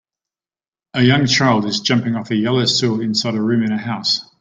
A 0.95 1.03
young 1.03 1.27
child 1.27 1.63
is 1.65 1.81
jumping 1.81 2.15
off 2.15 2.31
a 2.31 2.35
yellow 2.35 2.65
stool 2.65 3.01
inside 3.01 3.35
a 3.35 3.39
room 3.43 3.61
in 3.61 3.71
a 3.71 3.77
house. 3.77 4.21